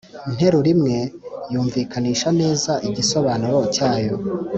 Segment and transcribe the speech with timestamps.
[0.33, 0.97] nteruro imwe
[1.51, 4.15] yumvikanisha neza igisobanuro cyayo